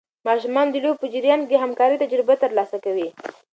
ماشومان 0.27 0.67
د 0.71 0.75
لوبو 0.83 0.99
په 1.01 1.07
جریان 1.13 1.41
کې 1.43 1.49
د 1.55 1.61
همکارۍ 1.63 1.95
تجربه 2.03 2.33
ترلاسه 2.43 2.77
کوي. 2.85 3.07